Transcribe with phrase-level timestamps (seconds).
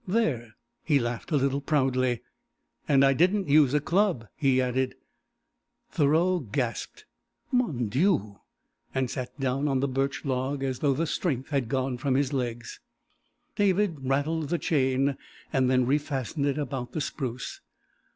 [0.07, 2.23] "There!" He laughed a little proudly.
[2.87, 4.95] "And I didn't use a club," he added.
[5.91, 7.05] Thoreau gasped
[7.51, 8.39] "Mon Dieu!"
[8.95, 12.33] and sat down on the birch log as though the strength had gone from his
[12.33, 12.79] legs.
[13.55, 15.17] David rattled the chain
[15.53, 17.61] and then re fastened it about the spruce.